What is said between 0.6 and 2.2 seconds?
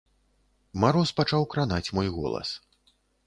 Мароз пачаў кранаць мой